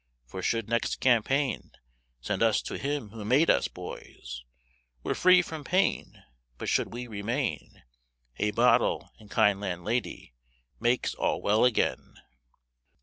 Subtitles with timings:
[0.25, 1.73] For should next campaign
[2.21, 4.43] Send us to him who made us, boys
[5.03, 6.23] We're free from pain:
[6.57, 7.83] But should we remain,
[8.37, 10.33] A bottle and kind landlady
[10.79, 12.15] Makes all well again."